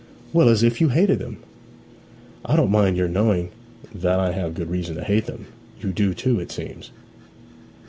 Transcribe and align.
'Well, 0.33 0.49
as 0.49 0.63
if 0.63 0.81
you 0.81 0.89
hated 0.89 1.19
them.' 1.19 1.37
'I 2.45 2.55
don't 2.55 2.71
mind 2.71 2.97
your 2.97 3.07
knowing 3.07 3.51
that 3.93 4.19
I 4.19 4.31
have 4.31 4.55
good 4.55 4.71
reason 4.71 4.95
to 4.95 5.03
hate 5.03 5.27
them. 5.27 5.45
You 5.79 5.91
do 5.93 6.15
too, 6.15 6.39
it 6.39 6.51
seems?' 6.51 6.89